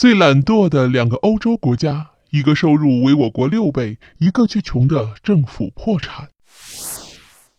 [0.00, 6.30] 最懒惰的两个欧洲国家，一个收入为我国六倍，一个却穷得政府破产。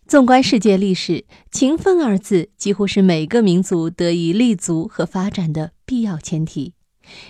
[0.08, 6.74] 纵观世界历史，“勤奋”二字几乎是每个民族得以立足和发展的必要前提。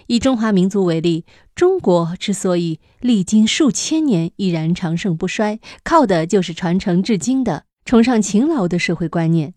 [0.08, 9.56] 以中华民族为例，中国之所以历经数千年依然长盛不衰，靠的就是传承至今的崇尚勤劳的社会观念。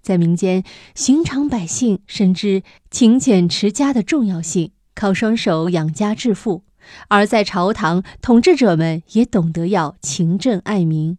[0.00, 0.62] 在民间，
[0.94, 4.70] 寻常百姓深知勤俭持家的重要性，
[5.02, 6.62] 靠双手养家致富；
[7.08, 11.18] 而在朝堂，统治者们也懂得要勤政爱民。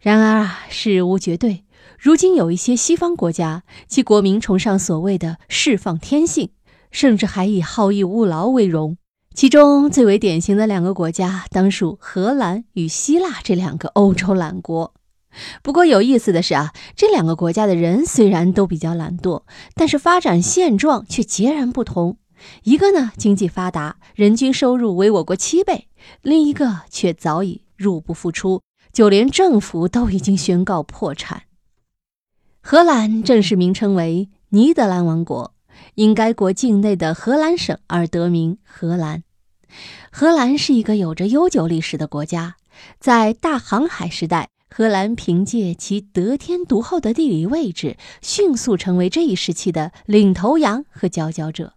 [0.00, 1.62] 然而啊，事无绝对。
[1.96, 6.50] 如今有一些西方国家，其国民崇尚所谓的释放天性。
[6.90, 8.96] 甚至还以好逸恶劳为荣，
[9.32, 14.92] 其中最为典型的两个国家，当属荷兰与希腊这两个欧洲懒国。
[15.62, 19.44] 不过有意思的是啊，这两个国家的人虽然都比较懒惰，
[19.76, 22.16] 但是发展现状却截然不同。
[22.64, 25.86] 一个呢经济发达，人均收入为我国七倍；
[26.22, 31.42] 另一个却早已入不敷出，就连政府都已经宣告破产。
[32.60, 35.54] 荷兰正式名称为尼德兰王国。
[35.94, 39.24] 因该国境内的荷兰省而得名荷兰。
[40.10, 42.56] 荷兰是一个有着悠久历史的国家，
[43.00, 51.72] 在大航海时代，荷兰凭借其得天独厚的地理位置，迅速成为这一时期的领头羊和佼佼者。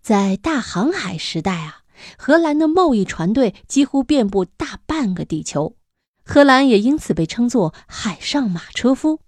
[0.00, 1.82] 在大航海时代啊，
[2.16, 5.76] 荷兰的贸易船队几乎遍布大半个地球，
[6.24, 9.20] 荷兰也因此被称作“海上马车夫”。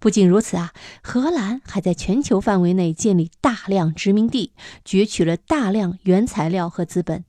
[0.00, 4.52] 不仅如此啊，荷兰还在全球范围内建立大量殖民地，
[4.84, 7.24] 攫取了大量原材料和资本。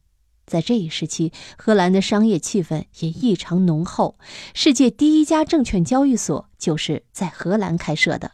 [0.45, 4.20] 在这一时期，荷兰的商业气氛也异常浓厚，
[4.54, 8.32] 世界第一家证券交易所就是在荷兰开设的。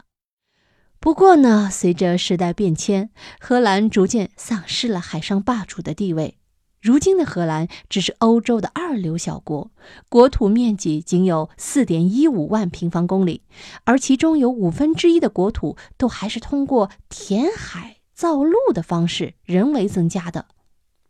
[1.06, 6.36] 不过呢，随着时代变迁，荷兰逐渐丧失了海上霸主的地位。
[6.82, 9.70] 如今的荷兰只是欧洲的二流小国，
[10.08, 13.42] 国土面积仅有四点一五万平方公里，
[13.84, 20.46] 而其中有五分之一的国土都还是通过填海造陆的方式人为增加的。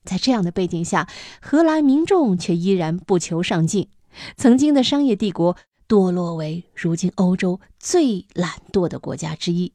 [0.05, 1.09] 在这样的背景下，
[1.41, 3.89] 荷兰民众却依然不求上进，
[4.37, 5.57] 曾经的商业帝国
[5.89, 9.73] 堕落为如今欧洲最懒惰的国家之一。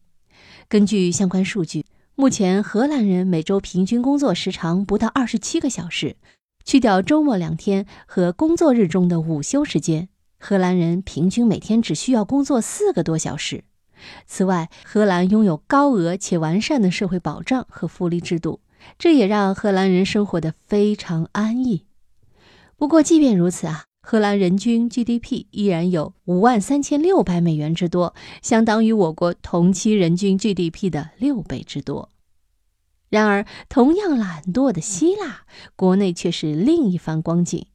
[0.72, 1.86] 根据相关数据。
[2.16, 6.16] 目前，荷兰人每周平均工作时长不到二十七个小时，
[6.64, 10.08] 去掉周末两天和工作日中的午休时间，
[10.40, 13.66] 荷兰人平均每天只需要工作四个多小时。
[14.26, 18.62] 此外，荷兰拥有高额且完善的社会保障和福利制度，
[18.98, 21.84] 这也让荷兰人生活得非常安逸。
[22.78, 23.84] 不过，即便如此啊。
[24.04, 32.10] 荷兰人均 GDP 依然有五万三千六百美元之多，相当于我国同期人均 GDP 的六倍之多。
[33.10, 35.42] 然而，同样懒惰的希腊
[35.76, 37.68] 国内却是另一番光景。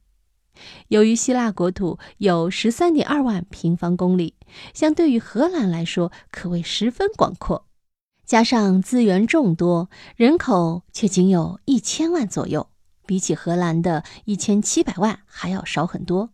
[0.89, 4.33] 由于希腊国土有十三点二万平方公里，
[4.73, 7.67] 相对于荷兰来说可谓十分广阔，
[8.25, 12.67] 加上资源众多，人口却仅有一千万左右。
[13.07, 16.29] 比起荷兰的一千七百万还要少很多，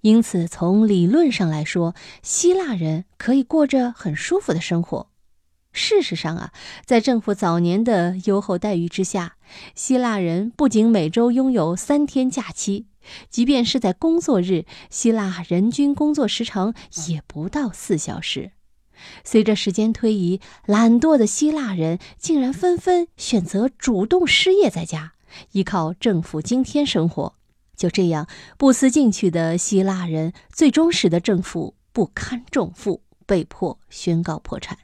[0.00, 5.10] 因此从理论上来说，希腊人可以过着很舒服的生活。
[5.72, 6.52] 事实上啊，
[6.86, 9.36] 在政府早年的优厚待遇之下，
[9.74, 12.86] 希腊人不仅每周拥有三天假期，
[13.28, 16.74] 即便是在工作日，希腊人均工作时长
[17.08, 18.52] 也不到四小时。
[19.22, 25.12] 随着时间推移，懒惰的希腊人竟然纷纷选择主动失业在家。
[25.52, 27.34] 依靠政府津贴生活，
[27.76, 34.78] 就这样不思进取的希腊人，最终使得政府不堪重负，被迫宣告破产。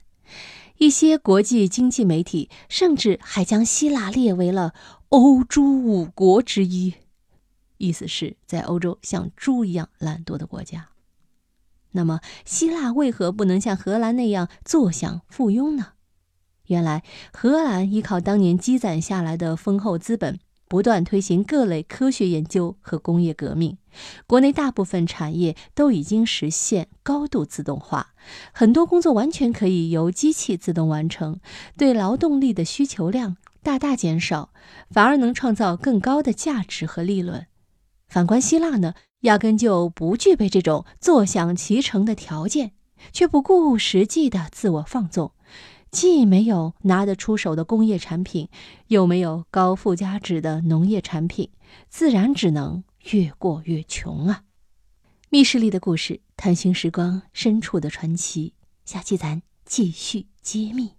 [0.79, 4.75] 一些国际经济媒体甚至还将希腊列为了
[5.11, 6.95] 欧洲五国之一，
[7.79, 10.89] 意思是，在欧洲像猪一样懒惰的国家。
[11.93, 15.93] 那么，希腊为何不能像荷兰那样坐享附庸呢？
[16.67, 17.03] 原来，
[17.33, 23.77] 荷兰依靠当年积攒下来的丰厚资本，不断推行各类科学研究和工业革命。
[24.27, 28.15] 国内大部分产业都已经实现高度自动化，
[28.53, 31.39] 很多工作完全可以由机器自动完成，
[31.77, 34.51] 对劳动力的需求量大大减少，
[34.91, 37.47] 反而能创造更高的价值和利润。
[38.09, 42.73] 反观希腊呢，压根就不具备这种坐享其成的条件，
[43.13, 45.33] 却不顾实际的自我放纵。
[45.95, 48.49] 既没有拿得出手的工业产品，
[48.89, 51.51] 又没有高附加值的农业产品，
[51.89, 52.83] 自然只能
[53.13, 54.43] 越过越穷啊！
[55.31, 58.55] 密室里的故事，探寻时光深处的传奇，
[58.85, 60.91] 下期咱继续揭秘。